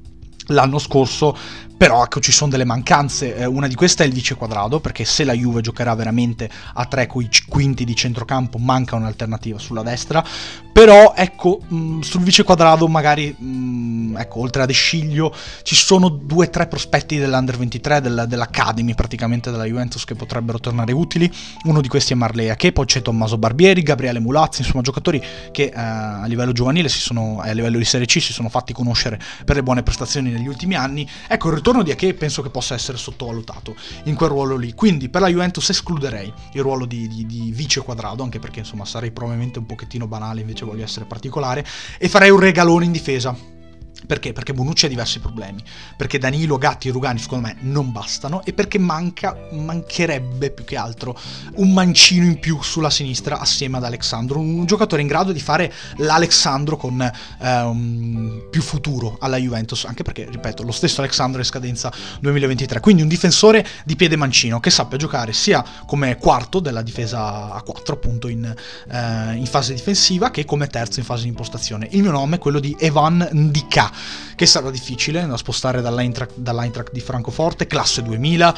[0.48, 1.38] l'anno scorso
[1.78, 5.06] però ecco ci sono delle mancanze, eh, una di queste è il vice quadrado, perché
[5.06, 9.84] se la Juve giocherà veramente a tre con i quinti di centrocampo manca un'alternativa sulla
[9.84, 10.26] destra,
[10.72, 15.76] però ecco mh, mm, sul vice quadrado magari mh, mm, ecco oltre ad Esciglio ci
[15.76, 20.94] sono due o tre prospetti dell'Under 23, del, dell'Academy praticamente della Juventus che potrebbero tornare
[20.94, 21.32] utili,
[21.66, 25.64] uno di questi è Marlea che poi c'è Tommaso Barbieri, Gabriele Mulazzi, insomma giocatori che
[25.64, 29.20] eh, a livello giovanile si sono, a livello di Serie C si sono fatti conoscere
[29.46, 32.76] per le buone prestazioni negli ultimi anni, ecco il ritorno di Ake penso che possa
[32.76, 34.74] essere sottovalutato in quel ruolo lì.
[34.74, 38.86] Quindi per la Juventus escluderei il ruolo di, di, di vice quadrado, anche perché insomma
[38.86, 41.66] sarei probabilmente un pochettino banale, invece voglio essere particolare,
[41.98, 43.57] e farei un regalone in difesa
[44.06, 44.32] perché?
[44.32, 45.62] Perché Bonucci ha diversi problemi,
[45.96, 48.44] perché Danilo, Gatti e Rugani secondo me non bastano.
[48.46, 51.18] E perché manca, mancherebbe più che altro
[51.56, 55.74] un mancino in più sulla sinistra assieme ad Alexandro, un giocatore in grado di fare
[55.98, 61.44] l'Alexandro con eh, um, più futuro alla Juventus, anche perché, ripeto, lo stesso Alexandro è
[61.44, 66.82] scadenza 2023, quindi un difensore di piede mancino che sappia giocare sia come quarto della
[66.82, 71.30] difesa a 4 appunto in, eh, in fase difensiva che come terzo in fase di
[71.30, 71.88] impostazione.
[71.92, 73.87] Il mio nome è quello di Evan Ndika
[74.36, 78.56] che sarà difficile da spostare dall'Eintracht, dall'Eintracht di Francoforte, classe 2000,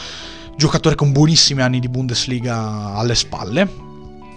[0.56, 3.88] giocatore con buonissimi anni di Bundesliga alle spalle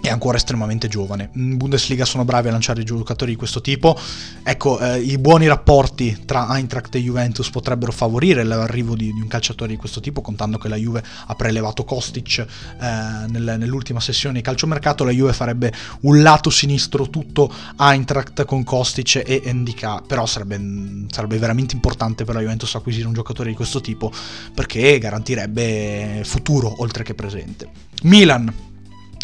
[0.03, 1.29] è ancora estremamente giovane.
[1.35, 3.97] In Bundesliga sono bravi a lanciare giocatori di questo tipo.
[4.43, 9.29] Ecco, eh, i buoni rapporti tra Eintracht e Juventus potrebbero favorire l'arrivo di, di, un
[9.29, 12.45] calciatore di questo tipo, contando che la Juve ha prelevato Kostic eh,
[13.29, 15.05] nel, nell'ultima sessione di calciomercato.
[15.05, 21.37] La Juve farebbe un lato sinistro tutto Eintracht con Kostic e Endika, però sarebbe, sarebbe
[21.37, 24.11] veramente importante per la Juventus acquisire un giocatore di questo tipo
[24.53, 27.69] perché garantirebbe futuro oltre che presente.
[28.01, 28.71] Milan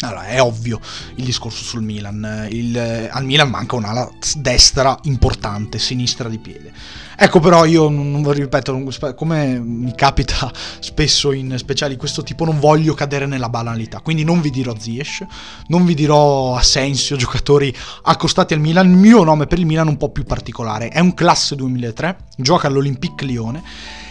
[0.00, 0.80] allora, è ovvio
[1.16, 2.48] il discorso sul Milan.
[2.50, 2.78] Il,
[3.10, 6.72] al Milan manca un'ala destra importante, sinistra di piede.
[7.16, 8.82] Ecco, però io non, non ripeto,
[9.14, 14.00] come mi capita spesso in speciali di questo tipo, non voglio cadere nella banalità.
[14.00, 15.26] Quindi non vi dirò Ziyech,
[15.66, 18.88] non vi dirò Asensio, giocatori accostati al Milan.
[18.88, 20.88] Il mio nome per il Milan è un po' più particolare.
[20.88, 23.62] È un classe 2003, gioca all'Olympique Lione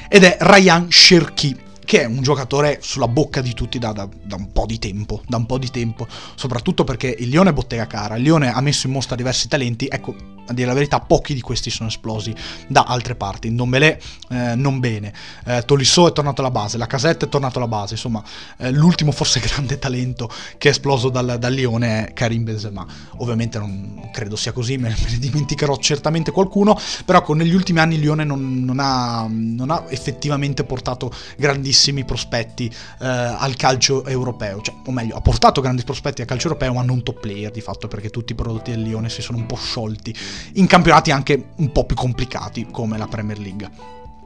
[0.07, 4.35] ed è Ryan Cherki che è un giocatore sulla bocca di tutti da, da, da,
[4.35, 7.87] un po' di tempo, da un po' di tempo, soprattutto perché il Lione è bottega
[7.87, 10.13] cara, il Lione ha messo in mostra diversi talenti, ecco,
[10.49, 12.33] a dire la verità, pochi di questi sono esplosi
[12.67, 13.49] da altre parti.
[13.49, 15.13] Ndombele eh, non bene,
[15.45, 18.23] eh, Tolisso è tornato alla base, la Casetta è tornato alla base, insomma,
[18.57, 22.85] eh, l'ultimo forse grande talento che è esploso dal, dal Lione è Karim Benzema.
[23.17, 27.95] Ovviamente non credo sia così, me, ne dimenticherò certamente qualcuno, però con negli ultimi anni
[27.95, 34.61] il Lione non, non, ha, non ha effettivamente portato grandissimi prospetti eh, al calcio europeo,
[34.61, 37.61] cioè, o meglio, ha portato grandi prospetti al calcio europeo, ma non top player di
[37.61, 40.15] fatto, perché tutti i prodotti del Lione si sono un po' sciolti
[40.53, 43.69] in campionati anche un po' più complicati come la Premier League.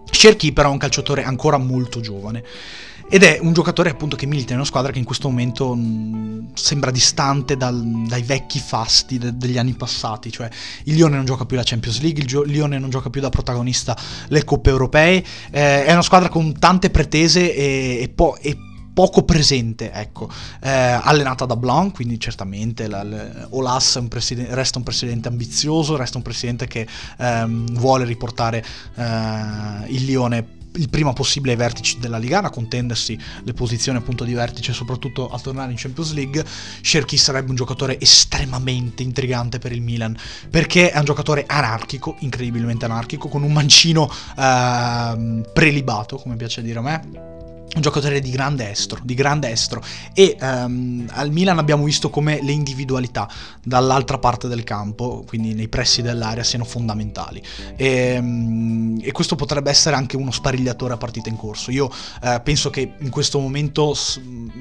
[0.09, 2.43] Cherky però è un calciatore ancora molto giovane
[3.09, 6.53] ed è un giocatore appunto che milita in una squadra che in questo momento mh,
[6.53, 10.49] sembra distante dal, dai vecchi fasti de- degli anni passati, cioè
[10.85, 13.95] il Lione non gioca più la Champions League, il Lione non gioca più da protagonista
[14.29, 18.37] le coppe europee, eh, è una squadra con tante pretese e, e, po-
[18.93, 20.29] poco presente, ecco,
[20.61, 24.07] eh, allenata da Blanc, quindi certamente la, la, Olas un
[24.49, 28.63] resta un presidente ambizioso, resta un presidente che ehm, vuole riportare
[28.95, 29.03] eh,
[29.87, 34.73] il Lione il prima possibile ai vertici della Ligana, contendersi le posizioni appunto di vertice,
[34.73, 36.43] soprattutto a tornare in Champions League.
[36.81, 40.17] Cherky sarebbe un giocatore estremamente intrigante per il Milan,
[40.49, 46.79] perché è un giocatore anarchico, incredibilmente anarchico, con un mancino eh, prelibato, come piace dire
[46.79, 47.32] a me
[47.75, 49.81] un giocatore di grande estro, di grande estro.
[50.13, 53.27] E um, al Milan abbiamo visto come le individualità
[53.63, 57.41] dall'altra parte del campo, quindi nei pressi dell'area, siano fondamentali.
[57.75, 61.71] E, um, e questo potrebbe essere anche uno sparigliatore a partita in corso.
[61.71, 63.95] Io uh, penso che in questo momento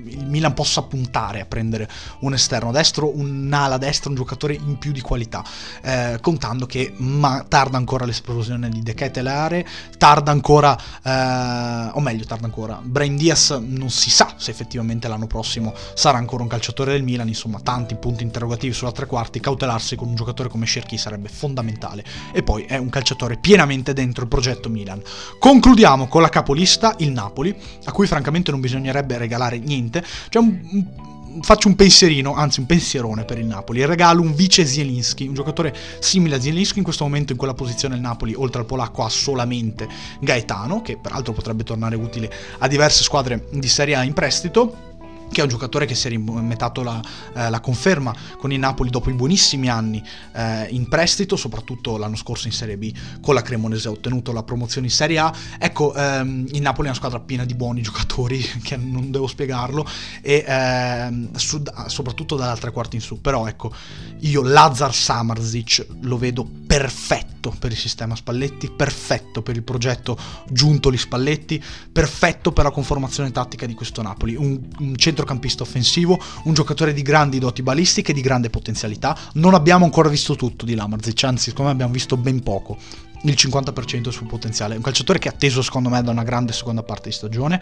[0.06, 1.88] il Milan possa puntare a prendere
[2.20, 5.44] un esterno destro, un'ala destra, un giocatore in più di qualità,
[5.82, 9.66] eh, contando che ma, tarda ancora l'esplosione di De Ketelare,
[9.98, 15.26] tarda ancora, eh, o meglio, tarda ancora Brian Diaz non si sa se effettivamente l'anno
[15.26, 19.96] prossimo sarà ancora un calciatore del Milan, insomma tanti punti interrogativi sulla tre quarti, cautelarsi
[19.96, 22.04] con un giocatore come Scerchi sarebbe fondamentale.
[22.32, 25.02] E poi è un calciatore pienamente dentro il progetto Milan.
[25.36, 27.52] Concludiamo con la capolista, il Napoli,
[27.84, 33.24] a cui francamente non bisognerebbe regalare niente, un, un faccio un pensierino, anzi un pensierone
[33.24, 33.84] per il Napoli.
[33.84, 36.78] Regalo un vice Zielinski, un giocatore simile a Zielinski.
[36.78, 39.88] In questo momento in quella posizione il Napoli, oltre al polacco, ha solamente
[40.20, 44.90] Gaetano, che peraltro potrebbe tornare utile a diverse squadre di Serie A in prestito
[45.32, 47.00] che è un giocatore che si è rimettato la,
[47.34, 50.02] eh, la, conferma con il Napoli dopo i buonissimi anni
[50.32, 54.42] eh, in prestito, soprattutto l'anno scorso in Serie B con la Cremonese ha ottenuto la
[54.42, 55.32] promozione in Serie A.
[55.58, 59.86] Ecco, ehm, il Napoli è una squadra piena di buoni giocatori, che non devo spiegarlo,
[60.20, 63.20] e ehm, su, soprattutto dalle altre quarti in su.
[63.20, 63.72] Però ecco,
[64.20, 70.16] io Lazar Samarzic lo vedo perfetto per il sistema Spalletti, perfetto per il progetto
[70.48, 74.34] Giuntoli Spalletti, perfetto per la conformazione tattica di questo Napoli.
[74.36, 79.16] Un, un centro centrocampista offensivo, un giocatore di grandi doti balistiche e di grande potenzialità.
[79.34, 82.78] Non abbiamo ancora visto tutto di Lamarzic, anzi, secondo me abbiamo visto ben poco
[83.22, 84.76] il 50% sul potenziale.
[84.76, 87.60] Un calciatore che è atteso secondo me da una grande seconda parte di stagione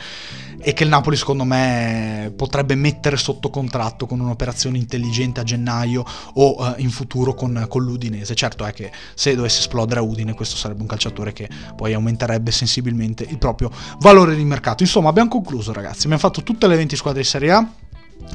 [0.59, 6.05] e che il Napoli secondo me potrebbe mettere sotto contratto con un'operazione intelligente a gennaio
[6.35, 8.35] o uh, in futuro con, con, l'Udinese.
[8.35, 12.51] Certo è che se dovesse esplodere a Udine questo sarebbe un calciatore che poi aumenterebbe
[12.51, 14.83] sensibilmente il proprio valore di mercato.
[14.83, 17.69] Insomma abbiamo concluso ragazzi, abbiamo fatto tutte le 20 squadre di Serie A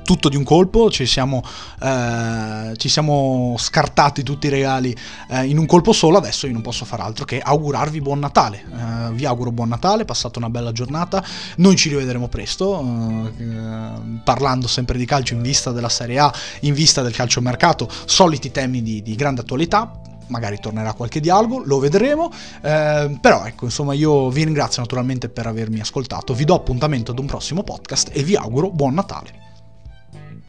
[0.03, 1.43] tutto di un colpo, ci siamo,
[1.81, 4.95] eh, ci siamo scartati tutti i regali
[5.29, 8.63] eh, in un colpo solo, adesso io non posso fare altro che augurarvi buon Natale,
[8.63, 11.23] eh, vi auguro buon Natale, passate una bella giornata,
[11.57, 16.73] noi ci rivedremo presto, eh, parlando sempre di calcio in vista della Serie A, in
[16.73, 22.31] vista del calciomercato, soliti temi di, di grande attualità, magari tornerà qualche dialogo, lo vedremo.
[22.61, 26.33] Eh, però ecco, insomma, io vi ringrazio naturalmente per avermi ascoltato.
[26.33, 29.44] Vi do appuntamento ad un prossimo podcast e vi auguro buon Natale.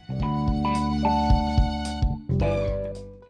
[0.09, 0.46] Thank you.